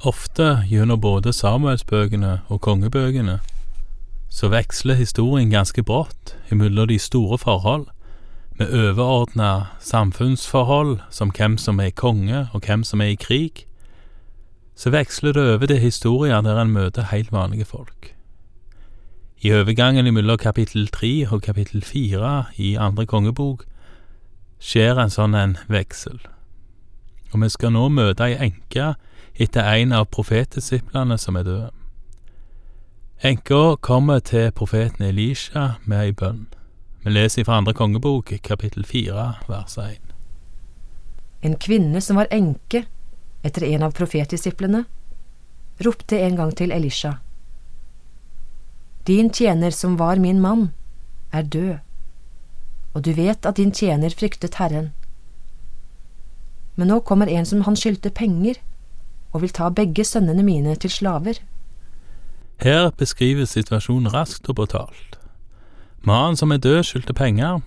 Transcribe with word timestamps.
Ofte 0.00 0.62
gjennom 0.64 1.00
både 1.00 1.32
Samuelsbøkene 1.36 2.38
og 2.48 2.62
kongebøkene 2.64 3.34
så 4.32 4.48
veksler 4.48 4.96
historien 4.96 5.50
ganske 5.52 5.82
brått 5.84 6.36
imellom 6.48 6.88
de 6.88 6.96
store 6.98 7.36
forhold, 7.38 7.84
med 8.56 8.72
overordna 8.72 9.66
samfunnsforhold 9.84 11.00
som 11.12 11.32
hvem 11.36 11.58
som 11.60 11.80
er 11.84 11.92
konge 11.92 12.46
og 12.54 12.64
hvem 12.64 12.84
som 12.84 13.00
er 13.04 13.12
i 13.12 13.18
krig, 13.20 13.66
så 14.76 14.92
veksler 14.94 15.36
det 15.36 15.44
over 15.52 15.66
til 15.66 15.82
historier 15.84 16.40
der 16.40 16.62
en 16.62 16.72
møter 16.72 17.10
helt 17.12 17.32
vanlige 17.32 17.68
folk. 17.68 18.14
I 19.40 19.52
overgangen 19.52 20.08
mellom 20.14 20.40
kapittel 20.40 20.88
tre 20.88 21.28
og 21.28 21.42
kapittel 21.42 21.84
fire 21.84 22.44
i 22.56 22.74
andre 22.76 23.04
kongebok 23.06 23.66
skjer 24.60 24.96
en 24.96 25.12
sånn 25.12 25.36
en 25.36 25.56
veksel, 25.68 26.20
og 27.32 27.44
vi 27.44 27.52
skal 27.52 27.76
nå 27.76 27.88
møte 27.92 28.24
ei 28.24 28.36
enke 28.48 28.94
etter 29.40 29.64
en 29.64 29.92
av 29.96 30.04
profetdisiplene 30.12 31.16
som 31.18 31.38
er 31.40 31.46
død. 31.48 31.68
Enka 33.24 33.76
kommer 33.80 34.20
til 34.20 34.50
profeten 34.52 35.04
Elisha 35.04 35.80
med 35.84 36.04
ei 36.04 36.12
bønn. 36.12 36.46
Vi 37.04 37.12
leser 37.12 37.44
fra 37.48 37.56
andre 37.60 37.72
kongebok, 37.76 38.34
kapittel 38.44 38.84
fire, 38.84 39.40
vers 39.48 39.78
én. 39.80 40.12
En 41.40 41.56
kvinne 41.56 42.00
som 42.04 42.20
var 42.20 42.28
enke 42.30 42.84
etter 43.42 43.64
en 43.64 43.86
av 43.88 43.96
profetdisiplene, 43.96 44.84
ropte 45.80 46.20
en 46.20 46.36
gang 46.36 46.52
til 46.56 46.72
Elisha. 46.76 47.16
Din 49.08 49.32
tjener 49.32 49.72
som 49.72 49.96
var 49.96 50.20
min 50.20 50.40
mann, 50.40 50.72
er 51.32 51.42
død, 51.42 51.76
og 52.92 53.04
du 53.04 53.14
vet 53.16 53.46
at 53.46 53.56
din 53.56 53.72
tjener 53.72 54.12
fryktet 54.12 54.60
Herren. 54.60 54.92
Men 56.76 56.92
nå 56.92 57.00
kommer 57.00 57.28
en 57.28 57.48
som 57.48 57.64
han 57.64 57.76
skyldte 57.76 58.12
penger, 58.12 58.60
og 59.32 59.44
vil 59.44 59.54
ta 59.54 59.70
begge 59.70 60.04
sønnene 60.04 60.42
mine 60.42 60.74
til 60.80 60.90
slaver. 60.90 61.40
Her 62.60 62.90
beskrives 62.90 63.54
situasjonen 63.56 64.12
raskt 64.12 64.48
og 64.48 64.58
brutalt. 64.60 65.16
Mannen 66.04 66.36
som 66.36 66.52
er 66.52 66.60
død, 66.60 66.82
skyldte 66.84 67.14
penger, 67.16 67.60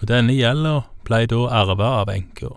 og 0.00 0.08
denne 0.08 0.34
gjelda 0.36 0.82
blei 1.04 1.24
da 1.28 1.40
arva 1.62 1.90
av 2.02 2.12
enka. 2.12 2.50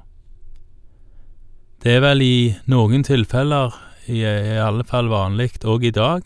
Det 1.83 1.97
er 1.97 2.03
vel 2.03 2.23
i 2.23 2.37
noen 2.67 3.03
tilfeller 3.05 3.75
i, 4.07 4.23
i 4.23 4.57
alle 4.59 4.83
fall 4.87 5.11
vanlig 5.11 5.53
òg 5.63 5.85
i 5.87 5.93
dag, 5.95 6.25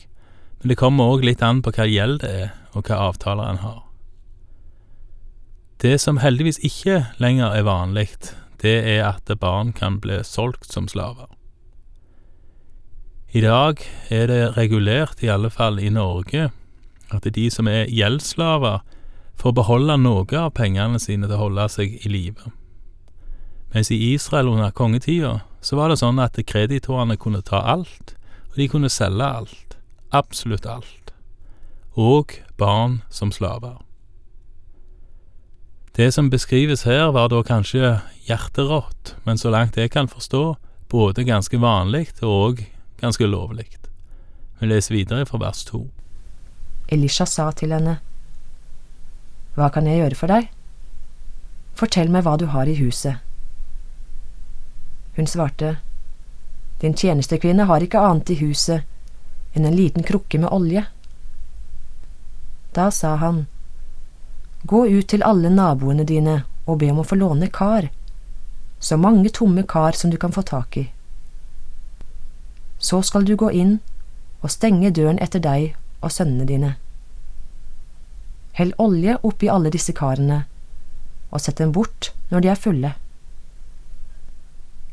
men 0.62 0.72
det 0.72 0.78
kommer 0.80 1.12
òg 1.12 1.26
litt 1.26 1.42
an 1.46 1.62
på 1.66 1.74
hva 1.76 1.88
gjeld 1.90 2.22
det 2.24 2.32
er, 2.46 2.54
og 2.78 2.88
hva 2.88 3.02
avtaler 3.10 3.50
en 3.50 3.62
har. 3.66 3.82
Det 5.82 5.98
som 6.02 6.22
heldigvis 6.22 6.62
ikke 6.62 7.00
lenger 7.18 7.58
er 7.58 7.66
vanlig, 7.66 8.12
det 8.62 8.78
er 8.86 9.04
at 9.08 9.30
barn 9.42 9.74
kan 9.74 9.98
bli 10.02 10.22
solgt 10.24 10.70
som 10.70 10.88
slaver. 10.88 11.26
I 13.32 13.40
dag 13.40 13.80
er 14.12 14.26
det 14.28 14.58
regulert, 14.58 15.22
i 15.24 15.30
alle 15.32 15.48
fall 15.50 15.78
i 15.80 15.90
Norge, 15.90 16.50
at 17.16 17.28
de 17.36 17.46
som 17.52 17.68
er 17.72 17.88
gjeldsslaver, 17.88 18.82
får 19.40 19.54
beholde 19.56 19.96
noe 20.04 20.26
av 20.36 20.50
pengene 20.58 21.00
sine 21.00 21.30
til 21.30 21.38
å 21.38 21.46
holde 21.46 21.68
seg 21.72 21.94
i 22.04 22.12
live. 22.12 22.52
Mens 23.72 23.88
i 23.88 24.00
Israel 24.12 24.50
under 24.52 24.74
kongetida 24.76 25.38
så 25.64 25.80
var 25.80 25.90
det 25.90 26.02
sånn 26.02 26.20
at 26.20 26.36
kreditorene 26.44 27.16
kunne 27.16 27.40
ta 27.40 27.62
alt, 27.72 28.18
og 28.52 28.60
de 28.60 28.68
kunne 28.68 28.92
selge 28.92 29.24
alt. 29.24 29.78
Absolutt 30.12 30.68
alt. 30.68 31.16
Og 31.96 32.36
barn 32.60 33.00
som 33.08 33.32
slaver. 33.32 33.80
Det 35.96 36.12
som 36.12 36.28
beskrives 36.28 36.84
her, 36.84 37.14
var 37.16 37.32
da 37.32 37.40
kanskje 37.48 38.02
hjerterått, 38.28 39.16
men 39.24 39.40
så 39.40 39.56
langt 39.56 39.80
jeg 39.80 39.96
kan 39.96 40.12
forstå, 40.12 40.44
både 40.92 41.24
ganske 41.24 41.56
vanlig 41.64 42.10
og 42.28 42.60
ganske 43.02 43.28
lovlig. 43.28 43.68
Vi 44.60 44.68
leser 44.68 44.96
videre 44.96 45.26
fra 45.26 45.38
vers 45.42 45.64
to. 45.66 45.88
Elisha 46.88 47.26
sa 47.26 47.52
til 47.52 47.74
henne, 47.74 47.98
Hva 49.56 49.68
kan 49.74 49.88
jeg 49.88 50.00
gjøre 50.00 50.16
for 50.16 50.32
deg? 50.32 50.48
Fortell 51.76 52.12
meg 52.14 52.24
hva 52.24 52.38
du 52.38 52.46
har 52.54 52.70
i 52.70 52.78
huset. 52.78 53.18
Hun 55.18 55.28
svarte, 55.28 55.78
Din 56.82 56.94
tjenestekvinne 56.94 57.66
har 57.70 57.84
ikke 57.84 58.00
annet 58.00 58.30
i 58.30 58.40
huset 58.40 58.88
enn 59.54 59.66
en 59.66 59.76
liten 59.76 60.04
krukke 60.04 60.40
med 60.40 60.50
olje. 60.50 60.86
Da 62.74 62.92
sa 62.92 63.16
han, 63.16 63.46
Gå 64.64 64.86
ut 64.88 65.08
til 65.10 65.24
alle 65.26 65.50
naboene 65.50 66.06
dine 66.06 66.44
og 66.66 66.80
be 66.80 66.92
om 66.94 67.02
å 67.02 67.08
få 67.08 67.18
låne 67.18 67.50
kar, 67.50 67.90
så 68.80 68.98
mange 68.98 69.30
tomme 69.30 69.64
kar 69.68 69.98
som 69.98 70.14
du 70.14 70.18
kan 70.18 70.32
få 70.32 70.42
tak 70.46 70.78
i. 70.78 70.88
Så 72.82 73.02
skal 73.06 73.26
du 73.26 73.36
gå 73.38 73.52
inn 73.54 73.78
og 74.42 74.52
stenge 74.54 74.90
døren 74.92 75.22
etter 75.22 75.44
deg 75.44 75.76
og 76.02 76.12
sønnene 76.14 76.48
dine. 76.50 76.72
Hell 78.58 78.74
olje 78.82 79.20
oppi 79.28 79.50
alle 79.54 79.72
disse 79.72 79.94
karene, 79.96 80.42
og 81.32 81.44
sett 81.44 81.62
dem 81.62 81.72
bort 81.72 82.12
når 82.32 82.44
de 82.44 82.52
er 82.52 82.60
fulle. 82.60 82.94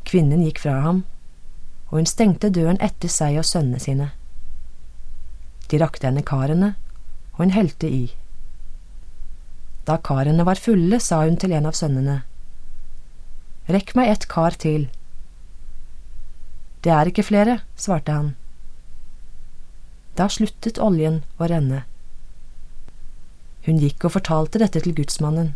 Kvinnen 0.09 0.45
gikk 0.45 0.63
fra 0.63 0.77
ham, 0.85 1.03
og 1.89 1.99
hun 1.99 2.09
stengte 2.09 2.53
døren 2.53 2.79
etter 2.85 3.11
seg 3.13 3.41
og 3.41 3.49
sønnene 3.49 3.81
sine. 3.83 4.13
De 5.69 5.81
rakte 5.81 6.09
henne 6.09 6.25
karene, 6.25 6.75
og 7.35 7.45
hun 7.47 7.57
helte 7.57 7.89
i. 7.89 8.05
Da 9.89 9.97
karene 10.05 10.45
var 10.45 10.61
fulle, 10.61 11.01
sa 11.01 11.25
hun 11.25 11.41
til 11.41 11.57
en 11.57 11.69
av 11.69 11.77
sønnene, 11.77 12.23
Rekk 13.69 13.91
meg 13.99 14.09
et 14.09 14.23
kar 14.33 14.55
til. 14.57 14.87
Det 16.85 16.93
er 16.95 17.11
ikke 17.11 17.27
flere, 17.27 17.61
svarte 17.77 18.13
han. 18.13 18.35
Da 20.19 20.29
sluttet 20.31 20.79
oljen 20.83 21.23
å 21.39 21.47
renne. 21.51 21.85
Hun 23.67 23.79
gikk 23.83 24.07
og 24.09 24.15
fortalte 24.17 24.61
dette 24.63 24.81
til 24.83 24.95
gudsmannen. 24.97 25.55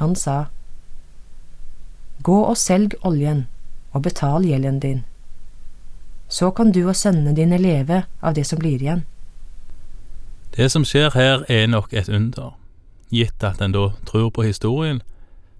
Han 0.00 0.16
sa, 0.18 0.46
Gå 2.24 2.36
og 2.44 2.56
selg 2.58 2.96
oljen 3.04 3.46
og 3.92 4.04
betal 4.06 4.46
gjelden 4.46 4.80
din. 4.80 5.02
Så 6.28 6.50
kan 6.50 6.72
du 6.72 6.82
og 6.86 6.96
sønnene 6.96 7.34
dine 7.36 7.58
leve 7.60 8.04
av 8.22 8.34
det 8.34 8.46
som 8.48 8.58
blir 8.58 8.80
igjen. 8.82 9.04
Det 10.56 10.70
som 10.70 10.84
skjer 10.86 11.14
her, 11.14 11.44
er 11.48 11.66
nok 11.66 11.92
et 11.92 12.08
under. 12.08 12.54
Gitt 13.10 13.42
at 13.44 13.60
en 13.62 13.74
da 13.74 13.88
tror 14.06 14.30
på 14.30 14.46
historien, 14.46 15.02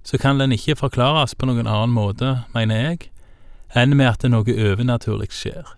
så 0.04 0.18
kan 0.18 0.38
den 0.38 0.52
ikke 0.52 0.76
forklares 0.78 1.34
på 1.34 1.46
noen 1.46 1.66
annen 1.66 1.94
måte, 1.94 2.44
mener 2.54 2.80
jeg, 2.80 3.10
enn 3.74 3.96
med 3.98 4.10
at 4.10 4.26
noe 4.30 4.54
overnaturlig 4.54 5.32
skjer. 5.34 5.74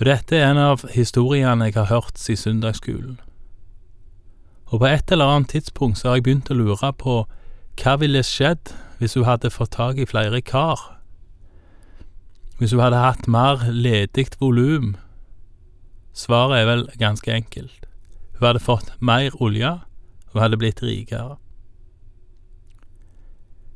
Og 0.00 0.08
dette 0.08 0.34
er 0.38 0.50
en 0.50 0.58
av 0.58 0.86
historiene 0.90 1.68
jeg 1.68 1.76
har 1.76 1.90
hørt 1.92 2.18
siden 2.18 2.42
søndagsskolen. 2.42 3.20
Og 4.72 4.80
på 4.80 4.88
et 4.88 5.12
eller 5.12 5.28
annet 5.28 5.52
tidspunkt 5.52 6.00
så 6.00 6.08
har 6.08 6.18
jeg 6.18 6.26
begynt 6.26 6.50
å 6.50 6.56
lure 6.58 6.92
på 6.98 7.20
hva 7.80 7.94
ville 8.00 8.24
skjedd 8.26 8.72
hvis 8.98 9.14
hun 9.18 9.28
hadde 9.28 9.52
fått 9.52 9.76
tak 9.76 10.00
i 10.00 10.08
flere 10.08 10.40
kar? 10.40 10.80
Hvis 12.58 12.72
hun 12.72 12.82
hadde 12.82 13.00
hatt 13.02 13.28
mer 13.28 13.68
ledig 13.70 14.30
volum? 14.40 14.96
Svaret 16.14 16.62
er 16.62 16.68
vel 16.68 16.84
ganske 17.00 17.32
enkelt. 17.32 17.86
Hun 18.38 18.46
hadde 18.46 18.64
fått 18.64 18.92
mer 19.00 19.34
olje, 19.42 19.76
og 20.32 20.40
hadde 20.40 20.58
blitt 20.60 20.82
rikere. 20.82 21.36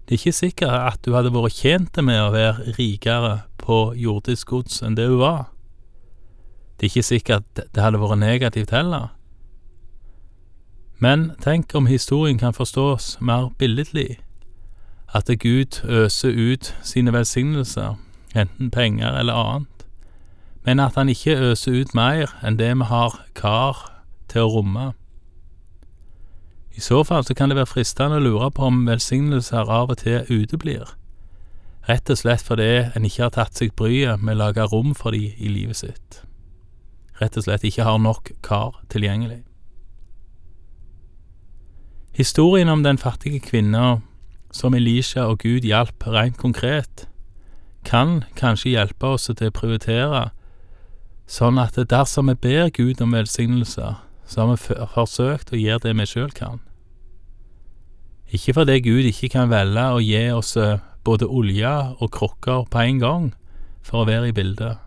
Det 0.07 0.15
er 0.15 0.21
ikke 0.21 0.33
sikkert 0.33 0.71
at 0.71 1.01
du 1.03 1.17
hadde 1.17 1.33
vært 1.35 1.59
tjent 1.59 1.99
med 1.99 2.21
å 2.23 2.31
være 2.31 2.77
rikere 2.79 3.41
på 3.59 3.91
jordisk 3.99 4.53
gods 4.55 4.79
enn 4.87 4.95
det 4.95 5.09
hun 5.11 5.19
var. 5.19 5.49
Det 6.79 6.87
er 6.87 6.93
ikke 6.93 7.09
sikkert 7.09 7.63
det 7.75 7.83
hadde 7.83 7.99
vært 7.99 8.21
negativt 8.21 8.71
heller. 8.71 9.09
Men 11.03 11.33
tenk 11.43 11.75
om 11.75 11.91
historien 11.91 12.39
kan 12.39 12.55
forstås 12.55 13.17
mer 13.21 13.51
billedlig, 13.59 14.21
at 15.15 15.27
Gud 15.43 15.83
øser 15.85 16.31
ut 16.31 16.71
sine 16.83 17.13
velsignelser, 17.13 17.99
enten 18.35 18.71
penger 18.71 19.19
eller 19.19 19.35
annet, 19.35 19.87
men 20.65 20.81
at 20.81 20.95
han 20.95 21.09
ikke 21.09 21.37
øser 21.51 21.81
ut 21.81 21.95
mer 21.95 22.31
enn 22.47 22.59
det 22.59 22.71
vi 22.79 22.87
har 22.89 23.19
kar 23.35 23.83
til 24.29 24.47
å 24.47 24.55
romme. 24.55 24.87
I 26.77 26.81
så 26.81 27.01
fall 27.05 27.25
så 27.25 27.35
kan 27.35 27.49
det 27.49 27.57
være 27.57 27.71
fristende 27.71 28.19
å 28.19 28.25
lure 28.25 28.51
på 28.53 28.67
om 28.69 28.83
velsignelser 28.85 29.71
av 29.73 29.95
og 29.95 30.03
til 30.03 30.29
uteblir, 30.29 30.91
rett 31.89 32.11
og 32.13 32.21
slett 32.21 32.45
fordi 32.45 32.69
en 32.93 33.07
ikke 33.09 33.23
har 33.25 33.33
tatt 33.33 33.57
seg 33.57 33.73
bryet 33.79 34.21
med 34.21 34.37
å 34.37 34.43
lage 34.45 34.67
rom 34.69 34.93
for 34.95 35.17
de 35.17 35.31
i 35.39 35.49
livet 35.49 35.81
sitt, 35.81 36.21
rett 37.21 37.39
og 37.41 37.47
slett 37.47 37.65
ikke 37.65 37.87
har 37.89 37.97
nok 38.03 38.35
kar 38.45 38.77
tilgjengelig. 38.93 39.41
Historien 42.17 42.69
om 42.69 42.85
den 42.85 43.01
fattige 43.01 43.41
kvinna 43.41 44.03
som 44.53 44.75
Elisha 44.75 45.27
og 45.29 45.41
Gud 45.45 45.65
hjalp 45.65 46.05
rent 46.07 46.37
konkret, 46.37 47.09
kan 47.85 48.25
kanskje 48.37 48.75
hjelpe 48.75 49.15
oss 49.17 49.31
til 49.31 49.49
å 49.49 49.55
prioritere 49.55 50.23
sånn 51.27 51.59
at 51.63 51.77
dersom 51.89 52.29
vi 52.31 52.37
ber 52.49 52.71
Gud 52.75 53.01
om 53.01 53.17
velsignelser, 53.17 54.01
så 54.27 54.43
har 54.43 54.53
vi 54.53 54.87
forsøkt 54.95 55.53
å 55.53 55.61
gjøre 55.61 55.85
det 55.87 55.97
vi 56.01 56.09
sjøl 56.11 56.33
kan. 56.35 56.66
Ikke 58.35 58.57
fordi 58.57 58.81
Gud 58.83 59.07
ikke 59.07 59.31
kan 59.37 59.51
velge 59.51 59.85
å 59.95 60.03
gi 60.03 60.23
oss 60.35 60.57
eh, 60.59 60.81
både 61.07 61.29
olje 61.31 61.75
og 62.01 62.11
krukker 62.11 62.67
på 62.71 62.83
en 62.83 62.99
gang, 62.99 63.29
for 63.87 64.03
å 64.03 64.09
være 64.09 64.33
i 64.33 64.35
bildet, 64.35 64.81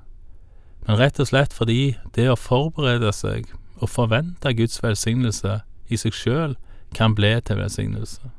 men 0.87 0.97
rett 0.99 1.19
og 1.21 1.29
slett 1.29 1.53
fordi 1.55 1.93
det 2.15 2.25
å 2.31 2.39
forberede 2.39 3.11
seg 3.15 3.51
og 3.79 3.91
forvente 3.93 4.51
Guds 4.57 4.81
velsignelse 4.83 5.61
i 5.87 5.99
seg 6.01 6.15
sjøl 6.17 6.55
kan 6.97 7.15
bli 7.15 7.31
til 7.45 7.61
velsignelse. 7.61 8.31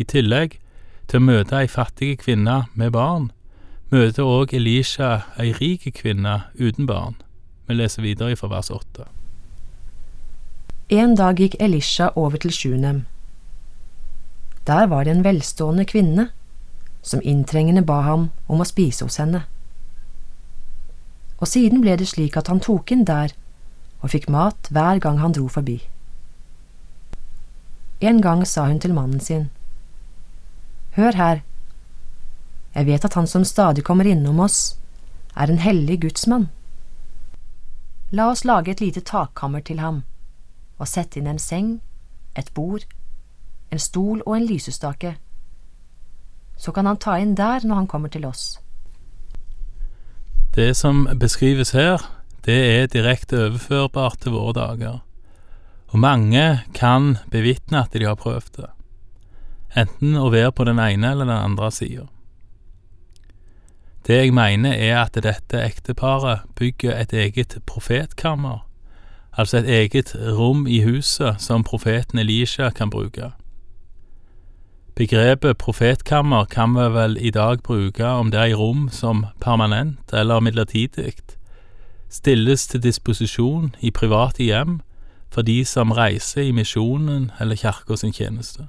I 0.00 0.06
tillegg 0.08 0.56
til 1.10 1.20
å 1.20 1.26
møte 1.26 1.58
ei 1.60 1.68
fattig 1.68 2.16
kvinne 2.24 2.62
med 2.74 2.94
barn, 2.96 3.30
møter 3.92 4.24
òg 4.24 4.54
Elisha 4.56 5.26
ei 5.38 5.52
rik 5.60 5.84
kvinne 6.00 6.46
uten 6.56 6.88
barn. 6.88 7.18
Vi 7.68 7.76
leser 7.76 8.06
videre 8.06 8.38
fra 8.40 8.50
vers 8.50 8.72
åtte. 8.72 9.04
En 10.90 11.12
dag 11.14 11.38
gikk 11.38 11.54
Elisha 11.62 12.08
over 12.18 12.40
til 12.42 12.50
Sjunem. 12.50 13.04
Der 14.66 14.86
var 14.90 15.04
det 15.04 15.12
en 15.12 15.22
velstående 15.24 15.84
kvinne 15.86 16.24
som 17.02 17.22
inntrengende 17.22 17.84
ba 17.86 18.00
ham 18.02 18.24
om 18.48 18.58
å 18.58 18.66
spise 18.66 19.06
hos 19.06 19.20
henne. 19.22 19.44
Og 21.38 21.46
siden 21.46 21.78
ble 21.84 21.94
det 21.94 22.08
slik 22.10 22.34
at 22.36 22.50
han 22.50 22.58
tok 22.58 22.90
inn 22.90 23.06
der 23.06 23.36
og 24.02 24.10
fikk 24.16 24.26
mat 24.34 24.72
hver 24.74 24.98
gang 24.98 25.22
han 25.22 25.38
dro 25.38 25.46
forbi. 25.46 25.78
En 28.02 28.18
gang 28.20 28.42
sa 28.42 28.66
hun 28.66 28.82
til 28.82 28.94
mannen 28.96 29.22
sin, 29.22 29.48
Hør 30.98 31.14
her, 31.14 31.42
jeg 32.74 32.86
vet 32.86 33.04
at 33.04 33.14
han 33.14 33.30
som 33.30 33.44
stadig 33.46 33.84
kommer 33.86 34.10
innom 34.10 34.42
oss, 34.42 34.74
er 35.36 35.46
en 35.46 35.62
hellig 35.62 36.00
gudsmann. 36.02 36.50
La 38.10 38.32
oss 38.34 38.42
lage 38.44 38.74
et 38.74 38.80
lite 38.82 39.06
takkammer 39.06 39.62
til 39.62 39.78
ham, 39.78 40.02
og 40.80 40.88
sette 40.88 41.20
inn 41.20 41.28
en 41.28 41.38
seng, 41.38 41.74
et 42.38 42.48
bord, 42.56 42.86
en 43.70 43.82
stol 43.82 44.22
og 44.24 44.36
en 44.36 44.48
lysestake. 44.48 45.14
Så 46.56 46.72
kan 46.72 46.88
han 46.88 47.00
ta 47.00 47.18
inn 47.20 47.36
der 47.36 47.64
når 47.64 47.82
han 47.82 47.90
kommer 47.90 48.12
til 48.12 48.26
oss. 48.28 48.58
Det 50.56 50.72
som 50.76 51.04
beskrives 51.20 51.70
her, 51.76 52.02
det 52.44 52.58
er 52.58 52.90
direkte 52.90 53.38
overførbart 53.46 54.22
til 54.24 54.34
våre 54.34 54.56
dager, 54.56 54.96
og 55.92 55.98
mange 56.02 56.62
kan 56.74 57.18
bevitne 57.30 57.84
at 57.84 57.92
de 57.94 58.08
har 58.08 58.18
prøvd 58.18 58.56
det, 58.56 58.70
enten 59.78 60.16
å 60.18 60.30
være 60.32 60.50
på 60.56 60.66
den 60.66 60.80
ene 60.82 61.12
eller 61.12 61.28
den 61.28 61.36
andre 61.36 61.70
sida. 61.74 62.08
Det 64.06 64.16
jeg 64.16 64.34
mener 64.34 64.72
er 64.72 64.96
at 65.04 65.18
dette 65.22 65.60
ekteparet 65.60 66.48
bygger 66.58 66.96
et 66.96 67.12
eget 67.12 67.58
profetkammer, 67.68 68.64
altså 69.32 69.58
et 69.58 69.68
eget 69.68 70.14
rom 70.38 70.66
i 70.66 70.80
huset 70.82 71.34
som 71.38 71.64
profeten 71.64 72.18
Elisha 72.18 72.70
kan 72.70 72.90
bruke. 72.90 73.32
Begrepet 74.94 75.56
profetkammer 75.58 76.44
kan 76.44 76.74
vi 76.74 76.88
vel 76.94 77.16
i 77.20 77.30
dag 77.30 77.62
bruke 77.62 78.06
om 78.06 78.30
det 78.30 78.40
er 78.40 78.44
i 78.44 78.54
rom 78.54 78.88
som 78.92 79.26
permanent 79.40 80.12
eller 80.12 80.40
midlertidig 80.40 81.14
stilles 82.10 82.66
til 82.66 82.82
disposisjon 82.82 83.74
i 83.80 83.90
private 83.90 84.42
hjem 84.42 84.80
for 85.30 85.42
de 85.42 85.64
som 85.64 85.92
reiser 85.94 86.42
i 86.42 86.52
misjonen 86.52 87.30
eller 87.40 87.56
kirka 87.56 87.96
sin 87.96 88.12
tjeneste. 88.12 88.66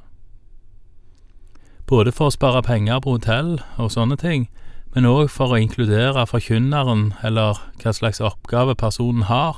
Både 1.88 2.12
for 2.12 2.30
å 2.30 2.36
spare 2.36 2.62
penger 2.62 3.02
på 3.02 3.18
hotell 3.18 3.58
og 3.82 3.92
sånne 3.92 4.16
ting, 4.16 4.48
men 4.94 5.10
òg 5.10 5.32
for 5.34 5.52
å 5.52 5.60
inkludere 5.60 6.28
forkynneren 6.28 7.14
eller 7.24 7.60
hva 7.82 7.94
slags 7.96 8.22
oppgave 8.22 8.76
personen 8.76 9.26
har, 9.28 9.58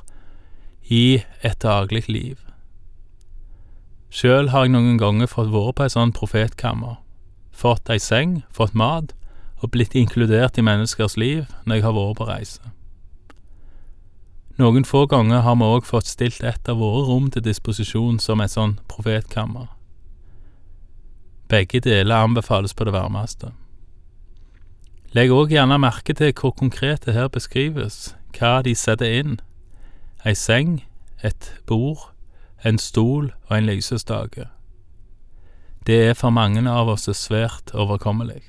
i 0.90 1.24
et 1.42 1.60
daglig 1.64 2.08
liv. 2.10 2.38
Sjøl 4.14 4.52
har 4.54 4.68
jeg 4.68 4.76
noen 4.76 5.00
ganger 5.02 5.30
fått 5.32 5.50
vært 5.54 5.78
på 5.78 5.88
et 5.88 5.96
sånt 5.96 6.16
profetkammer, 6.18 7.00
fått 7.52 7.90
ei 7.90 8.00
seng, 8.00 8.44
fått 8.54 8.76
mat 8.78 9.16
og 9.64 9.72
blitt 9.74 9.96
inkludert 9.96 10.58
i 10.60 10.66
menneskers 10.66 11.18
liv 11.18 11.48
når 11.66 11.80
jeg 11.80 11.86
har 11.88 11.96
vært 11.98 12.20
på 12.20 12.28
reise. 12.30 12.74
Noen 14.62 14.86
få 14.86 15.08
ganger 15.10 15.42
har 15.42 15.56
vi 15.58 15.66
òg 15.66 15.88
fått 15.88 16.06
stilt 16.06 16.44
et 16.46 16.70
av 16.70 16.78
våre 16.78 17.08
rom 17.08 17.32
til 17.34 17.42
disposisjon 17.42 18.20
som 18.22 18.44
et 18.44 18.54
sånn 18.54 18.76
profetkammer. 18.92 19.72
Begge 21.50 21.82
deler 21.82 22.22
anbefales 22.22 22.76
på 22.78 22.86
det 22.86 22.94
varmeste. 22.94 23.50
Legg 25.14 25.34
òg 25.34 25.52
gjerne 25.54 25.80
merke 25.82 26.14
til 26.18 26.34
hvor 26.38 26.54
konkret 26.58 27.06
det 27.06 27.14
her 27.18 27.34
beskrives, 27.34 28.14
hva 28.38 28.62
de 28.66 28.76
setter 28.78 29.10
inn. 29.22 29.36
Ei 30.26 30.36
seng, 30.40 30.86
et 31.20 31.50
bord, 31.68 32.14
en 32.64 32.78
stol 32.80 33.34
og 33.50 33.58
en 33.58 33.66
lysestake. 33.68 34.46
Det 35.84 35.98
er 36.00 36.14
for 36.16 36.32
mange 36.32 36.64
av 36.64 36.88
oss 36.88 37.10
svært 37.20 37.74
overkommelig. 37.76 38.40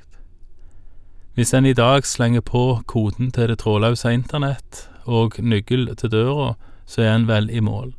Hvis 1.34 1.50
en 1.50 1.66
i 1.66 1.74
dag 1.74 2.06
slenger 2.06 2.46
på 2.46 2.62
koden 2.86 3.32
til 3.34 3.50
det 3.50 3.58
trådløse 3.64 4.12
internett 4.14 4.84
og 5.02 5.34
nøkkel 5.42 5.90
til 5.98 6.14
døra, 6.14 6.54
så 6.86 7.02
er 7.02 7.12
en 7.16 7.26
vel 7.26 7.50
i 7.50 7.58
mål. 7.58 7.90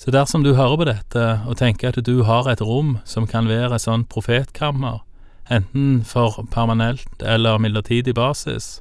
Så 0.00 0.10
dersom 0.10 0.44
du 0.44 0.54
hører 0.54 0.76
på 0.80 0.88
dette 0.88 1.28
og 1.44 1.60
tenker 1.60 1.92
at 1.92 2.00
du 2.06 2.22
har 2.24 2.48
et 2.48 2.64
rom 2.64 2.96
som 3.04 3.28
kan 3.28 3.44
være 3.44 3.74
et 3.74 3.84
sånt 3.84 4.08
profetkammer, 4.08 5.04
enten 5.52 6.00
for 6.00 6.46
permanent 6.48 7.20
eller 7.20 7.60
midlertidig 7.60 8.14
basis, 8.14 8.78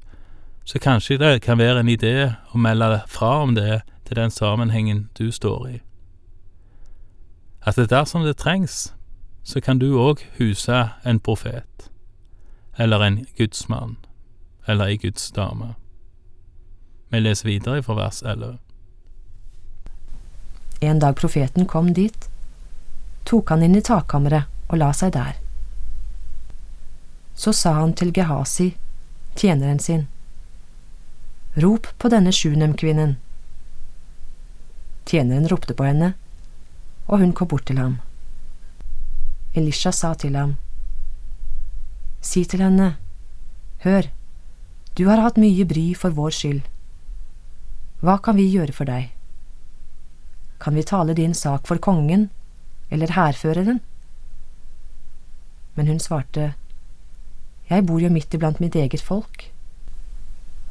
så 0.67 0.79
kanskje 0.79 1.17
det 1.17 1.41
kan 1.41 1.57
være 1.57 1.79
en 1.79 1.89
idé 1.89 2.33
å 2.51 2.59
melde 2.59 2.99
fra 3.07 3.29
om 3.39 3.53
det 3.55 3.81
til 4.03 4.19
den 4.19 4.31
sammenhengen 4.31 5.05
du 5.15 5.31
står 5.31 5.67
i. 5.67 5.75
At 7.63 7.79
det 7.79 7.89
dersom 7.89 8.25
det 8.27 8.35
trengs, 8.37 8.93
så 9.43 9.61
kan 9.63 9.79
du 9.79 9.95
òg 9.95 10.25
huse 10.37 10.89
en 11.07 11.19
profet, 11.23 11.87
eller 12.77 12.99
en 12.99 13.21
gudsmann, 13.37 13.95
eller 14.67 14.91
ei 14.91 14.97
gudsdame. 14.97 15.69
Vi 17.09 17.23
leser 17.23 17.47
videre 17.47 17.83
fra 17.83 17.95
vers 17.95 18.19
11. 18.21 18.57
En 20.81 20.99
dag 20.99 21.15
profeten 21.15 21.65
kom 21.65 21.93
dit, 21.93 22.27
tok 23.23 23.55
han 23.55 23.63
inn 23.63 23.79
i 23.79 23.81
takkammeret 23.81 24.51
og 24.67 24.83
la 24.83 24.91
seg 24.91 25.15
der. 25.15 25.39
Så 27.35 27.55
sa 27.55 27.77
han 27.79 27.95
til 27.95 28.11
Gehasi, 28.11 28.73
tjeneren 29.39 29.79
sin, 29.79 30.07
Rop 31.57 31.87
på 31.97 32.09
denne 32.13 32.29
Sjunem-kvinnen. 32.29 33.15
Tjeneren 35.09 35.47
ropte 35.49 35.73
på 35.73 35.87
henne, 35.87 36.11
og 37.07 37.23
hun 37.23 37.31
kom 37.33 37.49
bort 37.49 37.65
til 37.65 37.79
ham. 37.81 37.95
Elisha 39.57 39.89
sa 39.89 40.11
til 40.13 40.37
ham, 40.37 40.53
Si 42.21 42.45
til 42.45 42.61
henne, 42.61 42.91
Hør, 43.81 44.11
du 44.93 45.07
har 45.09 45.23
hatt 45.25 45.41
mye 45.41 45.65
bry 45.65 45.87
for 45.97 46.13
vår 46.13 46.37
skyld. 46.37 46.61
Hva 48.05 48.19
kan 48.21 48.37
vi 48.37 48.45
gjøre 48.53 48.77
for 48.77 48.85
deg? 48.85 49.09
Kan 50.61 50.77
vi 50.77 50.85
tale 50.85 51.17
din 51.17 51.33
sak 51.33 51.65
for 51.65 51.81
kongen, 51.81 52.29
eller 52.91 53.17
hærføreren? 53.17 53.81
Men 55.73 55.87
hun 55.87 55.99
svarte, 55.99 56.53
Jeg 57.69 57.85
bor 57.85 57.97
jo 57.97 58.13
midt 58.13 58.33
iblant 58.33 58.59
mitt 58.59 58.75
eget 58.75 59.01
folk. 59.01 59.56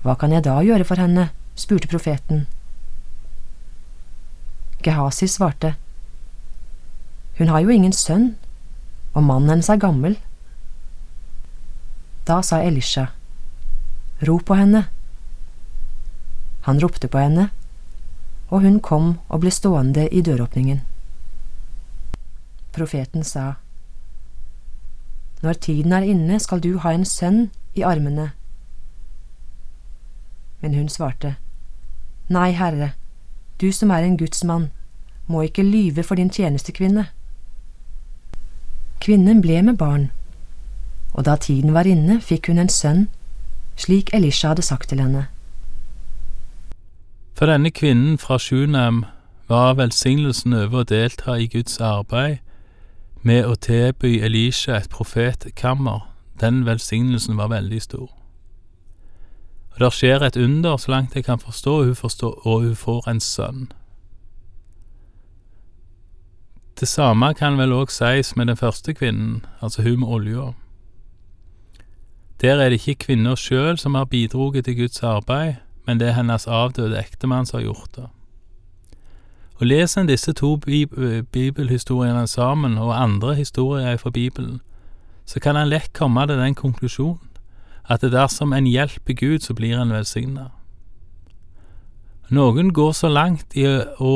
Hva 0.06 0.14
kan 0.14 0.30
jeg 0.30 0.44
da 0.46 0.60
gjøre 0.62 0.84
for 0.86 1.02
henne? 1.02 1.32
spurte 1.58 1.88
profeten. 1.90 2.44
Gehasi 4.86 5.26
svarte, 5.26 5.74
Hun 7.38 7.48
har 7.48 7.64
jo 7.64 7.74
ingen 7.74 7.92
sønn, 7.92 8.36
og 9.14 9.24
mannen 9.26 9.50
hennes 9.50 9.68
er 9.68 9.80
gammel. 9.82 10.14
Da 12.28 12.38
sa 12.42 12.62
Elisha, 12.62 13.08
Rop 14.22 14.46
på 14.46 14.54
henne. 14.54 14.84
Han 16.70 16.78
ropte 16.78 17.08
på 17.08 17.18
henne, 17.18 17.50
og 18.46 18.62
hun 18.62 18.78
kom 18.78 19.18
og 19.28 19.42
ble 19.42 19.50
stående 19.50 20.06
i 20.06 20.22
døråpningen. 20.22 20.84
Profeten 22.72 23.24
sa, 23.24 23.54
Når 25.42 25.54
tiden 25.66 25.92
er 25.92 26.06
inne, 26.06 26.38
skal 26.38 26.60
du 26.62 26.76
ha 26.78 26.94
en 26.94 27.04
sønn 27.04 27.48
i 27.74 27.82
armene. 27.82 28.30
Men 30.60 30.74
hun 30.74 30.88
svarte, 30.88 31.36
Nei, 32.28 32.50
Herre, 32.50 32.92
du 33.60 33.72
som 33.72 33.90
er 33.90 34.02
en 34.02 34.16
gudsmann, 34.18 34.70
må 35.26 35.42
ikke 35.42 35.62
lyve 35.62 36.02
for 36.02 36.14
din 36.14 36.30
tjenestekvinne. 36.30 37.06
Kvinnen 39.00 39.42
ble 39.42 39.62
med 39.62 39.76
barn, 39.76 40.10
og 41.12 41.24
da 41.24 41.36
tiden 41.36 41.74
var 41.74 41.86
inne, 41.86 42.20
fikk 42.20 42.48
hun 42.50 42.58
en 42.58 42.72
sønn, 42.72 43.06
slik 43.76 44.10
Elisha 44.14 44.48
hadde 44.48 44.62
sagt 44.62 44.88
til 44.88 45.00
henne. 45.00 45.26
For 47.36 47.46
denne 47.46 47.70
kvinnen 47.70 48.18
fra 48.18 48.38
Sjunem 48.38 49.04
var 49.48 49.76
velsignelsen 49.76 50.56
over 50.56 50.82
å 50.82 50.88
delta 50.88 51.36
i 51.36 51.46
Guds 51.52 51.78
arbeid 51.80 52.38
med 53.22 53.44
å 53.46 53.54
tilby 53.54 54.18
Elisha 54.24 54.78
et 54.80 54.90
profetkammer, 54.90 56.06
den 56.40 56.64
velsignelsen 56.66 57.36
var 57.36 57.52
veldig 57.52 57.82
stor. 57.82 58.15
Og 59.76 59.80
der 59.80 59.90
skjer 59.90 60.22
et 60.24 60.36
under, 60.36 60.76
så 60.76 60.90
langt 60.90 61.14
jeg 61.14 61.24
kan 61.24 61.38
forstå, 61.38 61.78
og 61.78 61.84
hun, 61.84 61.94
forstår, 61.94 62.46
og 62.46 62.60
hun 62.60 62.76
får 62.76 63.08
en 63.10 63.20
sønn. 63.20 63.72
Det 66.80 66.88
samme 66.88 67.34
kan 67.34 67.58
vel 67.58 67.74
òg 67.76 67.92
sies 67.92 68.36
med 68.36 68.46
den 68.46 68.56
første 68.56 68.94
kvinnen, 68.94 69.44
altså 69.60 69.82
hun 69.82 70.00
med 70.00 70.08
olja. 70.08 70.46
Der 72.40 72.56
er 72.56 72.68
det 72.68 72.80
ikke 72.80 73.04
kvinna 73.04 73.34
sjøl 73.36 73.78
som 73.78 73.94
har 73.94 74.04
bidratt 74.04 74.64
til 74.64 74.76
Guds 74.76 75.02
arbeid, 75.02 75.54
men 75.86 76.00
det 76.00 76.08
er 76.08 76.18
hennes 76.22 76.46
avdøde 76.46 76.98
ektemann 76.98 77.46
som 77.46 77.60
har 77.60 77.68
gjort 77.68 77.96
det. 77.96 78.08
Og 79.60 79.66
Leser 79.66 80.00
en 80.00 80.08
disse 80.08 80.32
to 80.32 80.56
bibelhistoriene 81.32 82.26
sammen, 82.26 82.78
og 82.78 83.02
andre 83.02 83.34
historier 83.34 83.96
fra 83.96 84.10
Bibelen, 84.10 84.60
så 85.26 85.40
kan 85.40 85.56
en 85.56 85.68
lett 85.68 85.92
komme 85.92 86.26
til 86.26 86.38
den 86.38 86.54
konklusjonen 86.54 87.35
at 87.88 88.02
dersom 88.02 88.52
en 88.52 88.66
hjelper 88.66 89.14
Gud, 89.14 89.40
så 89.46 89.54
blir 89.54 89.78
en 89.78 89.94
velsigna. 89.94 90.50
Noen 92.28 92.72
går 92.74 92.94
så 92.98 93.08
langt 93.08 93.54
i 93.54 93.66
å 94.02 94.14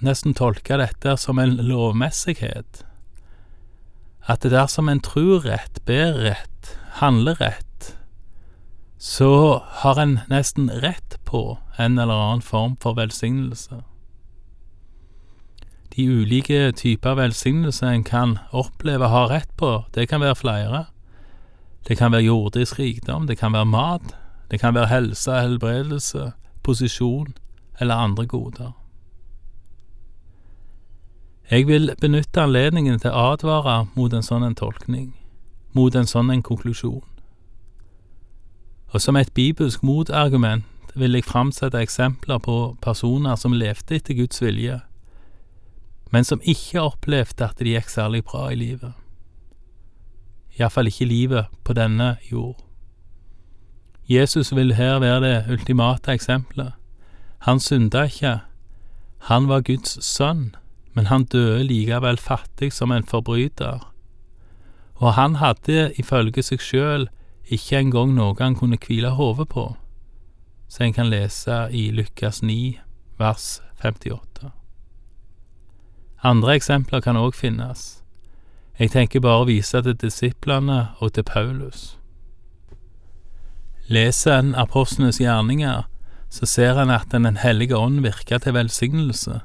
nesten 0.00 0.32
tolke 0.32 0.78
dette 0.80 1.16
som 1.20 1.38
en 1.42 1.58
lovmessighet, 1.60 2.84
at 4.24 4.46
dersom 4.48 4.88
en 4.88 5.02
tror 5.04 5.44
rett, 5.44 5.82
ber 5.84 6.16
rett, 6.24 6.72
handler 7.02 7.36
rett, 7.40 7.92
så 8.96 9.60
har 9.82 10.00
en 10.00 10.18
nesten 10.32 10.70
rett 10.80 11.18
på 11.28 11.58
en 11.80 11.98
eller 11.98 12.16
annen 12.16 12.44
form 12.44 12.78
for 12.80 12.96
velsignelse. 12.96 13.82
De 15.96 16.06
ulike 16.06 16.70
typer 16.76 17.16
velsignelse 17.18 17.86
en 17.86 18.04
kan 18.04 18.36
oppleve 18.56 19.08
å 19.08 19.12
ha 19.12 19.22
rett 19.32 19.52
på, 19.60 19.82
det 19.92 20.08
kan 20.08 20.22
være 20.24 20.38
flere. 20.38 20.82
Det 21.88 21.96
kan 21.98 22.12
være 22.12 22.22
jordisk 22.22 22.78
rikdom, 22.78 23.26
det 23.26 23.38
kan 23.38 23.52
være 23.52 23.66
mat, 23.66 24.16
det 24.50 24.60
kan 24.60 24.74
være 24.74 24.86
helse, 24.86 25.32
helbredelse, 25.32 26.32
posisjon 26.62 27.34
eller 27.80 27.94
andre 27.94 28.26
goder. 28.26 28.72
Jeg 31.50 31.66
vil 31.66 31.90
benytte 32.00 32.42
anledningen 32.42 33.00
til 33.02 33.10
å 33.10 33.32
advare 33.32 33.88
mot 33.96 34.12
en 34.14 34.22
sånn 34.22 34.44
en 34.46 34.54
tolkning, 34.54 35.08
mot 35.74 35.94
en 35.98 36.06
sånn 36.06 36.30
en 36.30 36.44
konklusjon. 36.46 37.02
Og 38.94 39.00
som 39.02 39.16
et 39.16 39.32
bibelsk 39.34 39.82
motargument 39.82 40.94
vil 40.94 41.14
jeg 41.14 41.26
framsette 41.26 41.78
eksempler 41.78 42.38
på 42.42 42.76
personer 42.82 43.34
som 43.38 43.54
levde 43.54 43.96
etter 43.96 44.14
Guds 44.18 44.42
vilje, 44.42 44.80
men 46.10 46.26
som 46.26 46.42
ikke 46.42 46.82
opplevde 46.82 47.46
at 47.46 47.58
det 47.58 47.74
gikk 47.74 47.90
særlig 47.90 48.24
bra 48.26 48.48
i 48.50 48.58
livet. 48.58 48.94
Iallfall 50.60 50.90
ikke 50.90 51.08
livet 51.08 51.46
på 51.64 51.72
denne 51.72 52.16
jord. 52.32 52.58
Jesus 54.08 54.54
vil 54.56 54.74
her 54.74 54.98
være 54.98 55.20
det 55.20 55.52
ultimate 55.52 56.12
eksempelet. 56.12 56.72
Han 57.46 57.60
synda 57.60 58.02
ikke, 58.02 58.40
han 59.18 59.48
var 59.48 59.60
Guds 59.60 60.04
sønn, 60.04 60.54
men 60.94 61.06
han 61.06 61.24
døde 61.24 61.64
likevel 61.64 62.18
fattig 62.18 62.72
som 62.72 62.90
en 62.92 63.06
forbryter. 63.06 63.80
Og 64.94 65.14
han 65.14 65.34
hadde 65.40 65.92
ifølge 65.96 66.42
seg 66.42 66.60
sjøl 66.60 67.08
ikke 67.48 67.78
engang 67.78 68.12
noe 68.14 68.36
han 68.40 68.54
kunne 68.54 68.78
hvile 68.78 69.14
hodet 69.16 69.48
på, 69.48 69.70
så 70.68 70.84
en 70.84 70.92
kan 70.92 71.08
lese 71.10 71.68
i 71.72 71.90
Lukas 71.90 72.42
9, 72.42 72.78
vers 73.18 73.62
58. 73.82 74.50
Andre 76.22 76.54
eksempler 76.54 77.00
kan 77.00 77.16
òg 77.16 77.34
finnes. 77.34 77.99
Jeg 78.80 78.94
tenker 78.94 79.20
bare 79.20 79.42
å 79.42 79.48
vise 79.48 79.76
til 79.84 79.96
disiplene 80.00 80.78
og 81.04 81.12
til 81.12 81.26
Paulus. 81.28 81.98
Leser 83.92 84.38
en 84.38 84.54
apostlenes 84.56 85.18
gjerninger, 85.20 85.82
så 86.30 86.46
ser 86.46 86.80
en 86.80 86.90
at 86.94 87.12
Den 87.12 87.36
hellige 87.36 87.76
ånd 87.76 88.00
virker 88.00 88.38
til 88.38 88.54
velsignelse, 88.54 89.40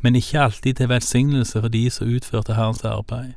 men 0.00 0.16
ikke 0.16 0.40
alltid 0.40 0.74
til 0.74 0.88
velsignelse 0.88 1.60
for 1.60 1.68
de 1.68 1.90
som 1.90 2.08
utførte 2.08 2.54
Herrens 2.54 2.84
arbeid. 2.84 3.34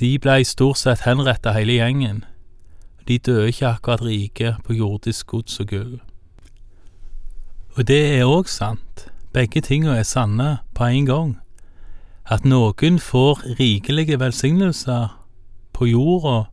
De 0.00 0.18
blei 0.18 0.42
stort 0.42 0.78
sett 0.78 1.06
henretta 1.06 1.52
hele 1.52 1.78
gjengen, 1.78 2.24
de 3.06 3.18
døde 3.18 3.48
ikke 3.48 3.68
akkurat 3.68 4.02
rike 4.02 4.56
på 4.64 4.72
jordisk 4.72 5.26
gods 5.26 5.60
og 5.60 5.66
gull. 5.68 6.00
Og 7.76 7.86
det 7.86 8.18
er 8.18 8.26
òg 8.26 8.48
sant, 8.50 9.06
begge 9.32 9.60
tinga 9.60 9.94
er 9.94 10.02
sanne 10.02 10.58
på 10.74 10.84
en 10.84 11.06
gang, 11.06 11.36
at 12.30 12.44
noen 12.44 12.98
får 12.98 13.42
rikelige 13.60 14.18
velsignelser 14.20 15.08
på 15.72 15.86
jorda 15.86 16.46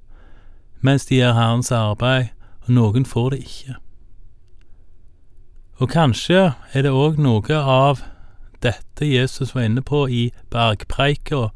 mens 0.83 1.05
de 1.07 1.15
gjør 1.15 1.33
Herrens 1.37 1.71
arbeid, 1.71 2.33
og 2.67 2.73
noen 2.75 3.05
får 3.07 3.29
det 3.31 3.39
ikke. 3.39 3.75
Og 5.79 5.89
kanskje 5.89 6.41
er 6.73 6.83
det 6.83 6.91
òg 6.91 7.21
noe 7.23 7.59
av 7.59 8.03
dette 8.63 9.07
Jesus 9.07 9.55
var 9.55 9.67
inne 9.67 9.83
på 9.83 10.05
i 10.11 10.25
bergpreika 10.51 11.49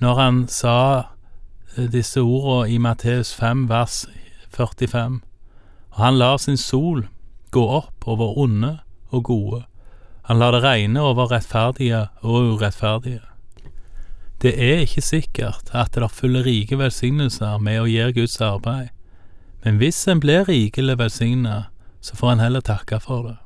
når 0.00 0.20
han 0.20 0.42
sa 0.48 0.76
eh, 1.76 1.88
disse 1.92 2.20
ordene 2.20 2.70
i 2.72 2.78
Matteus 2.78 3.32
5, 3.36 3.66
vers 3.68 4.04
45. 4.52 5.20
Og 5.96 5.98
han 6.04 6.20
lar 6.20 6.36
sin 6.40 6.60
sol 6.60 7.06
gå 7.50 7.64
opp 7.80 8.06
over 8.08 8.38
onde 8.38 8.78
og 9.10 9.24
gode. 9.24 9.64
Han 10.28 10.38
lar 10.38 10.52
det 10.54 10.62
regne 10.62 11.00
over 11.00 11.32
rettferdige 11.32 12.06
og 12.22 12.54
urettferdige. 12.54 13.29
Det 14.40 14.54
er 14.56 14.86
ikke 14.86 15.02
sikkert 15.04 15.68
at 15.76 15.92
det 15.94 16.10
følger 16.10 16.46
rike 16.46 16.78
velsignelser 16.80 17.58
med 17.60 17.82
å 17.82 17.90
gjøre 17.90 18.16
Guds 18.22 18.38
arbeid, 18.40 18.88
men 19.64 19.76
hvis 19.76 20.00
en 20.08 20.22
blir 20.22 20.48
rikelig 20.48 20.96
velsignet, 20.98 21.68
så 22.00 22.16
får 22.16 22.32
en 22.32 22.44
heller 22.46 22.64
takke 22.64 23.00
for 23.04 23.28
det. 23.28 23.36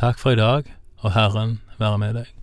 Takk 0.00 0.18
for 0.18 0.34
i 0.34 0.40
dag, 0.40 0.66
og 1.04 1.14
Herren 1.14 1.60
være 1.78 1.98
med 2.02 2.18
deg. 2.18 2.39